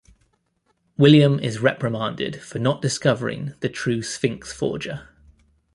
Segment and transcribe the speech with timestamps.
[0.97, 5.09] William is reprimanded for not discovering the true Sphinx forger.